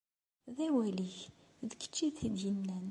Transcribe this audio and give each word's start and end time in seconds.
D 0.55 0.57
awal-ik, 0.65 1.17
d 1.69 1.71
kečč 1.79 1.97
i 2.07 2.09
t-id-yennan. 2.17 2.79